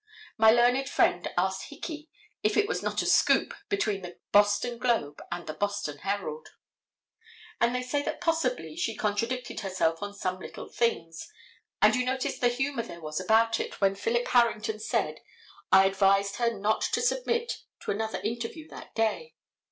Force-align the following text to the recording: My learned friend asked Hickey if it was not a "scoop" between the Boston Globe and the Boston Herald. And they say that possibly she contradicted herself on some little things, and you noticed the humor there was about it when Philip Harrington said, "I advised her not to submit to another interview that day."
My 0.35 0.49
learned 0.49 0.89
friend 0.89 1.31
asked 1.37 1.65
Hickey 1.69 2.09
if 2.41 2.57
it 2.57 2.67
was 2.67 2.81
not 2.81 3.03
a 3.03 3.05
"scoop" 3.05 3.53
between 3.69 4.01
the 4.01 4.17
Boston 4.31 4.79
Globe 4.79 5.21
and 5.31 5.45
the 5.45 5.53
Boston 5.53 5.99
Herald. 5.99 6.47
And 7.59 7.75
they 7.75 7.83
say 7.83 8.01
that 8.01 8.19
possibly 8.19 8.75
she 8.75 8.95
contradicted 8.95 9.59
herself 9.59 10.01
on 10.01 10.15
some 10.15 10.39
little 10.39 10.67
things, 10.67 11.31
and 11.83 11.95
you 11.95 12.03
noticed 12.03 12.41
the 12.41 12.47
humor 12.49 12.81
there 12.81 12.99
was 12.99 13.19
about 13.19 13.59
it 13.59 13.79
when 13.79 13.93
Philip 13.93 14.27
Harrington 14.29 14.79
said, 14.79 15.21
"I 15.71 15.85
advised 15.85 16.37
her 16.37 16.51
not 16.51 16.81
to 16.93 16.99
submit 17.03 17.59
to 17.81 17.91
another 17.91 18.19
interview 18.21 18.67
that 18.69 18.95
day." 18.95 19.35